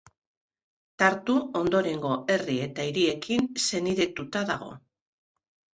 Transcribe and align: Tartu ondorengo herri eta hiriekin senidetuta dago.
Tartu 1.03 1.35
ondorengo 1.61 2.15
herri 2.37 2.57
eta 2.69 2.89
hiriekin 2.89 3.47
senidetuta 3.69 4.45
dago. 4.53 4.77